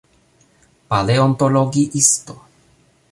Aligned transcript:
paleontologiisto 0.87 2.33